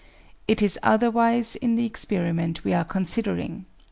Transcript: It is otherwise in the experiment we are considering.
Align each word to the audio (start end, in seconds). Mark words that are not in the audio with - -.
It 0.47 0.63
is 0.63 0.79
otherwise 0.81 1.55
in 1.55 1.75
the 1.75 1.85
experiment 1.85 2.63
we 2.63 2.73
are 2.73 2.83
considering. 2.83 3.67